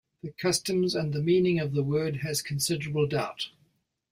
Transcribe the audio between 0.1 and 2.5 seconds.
The customs and the meaning of the word has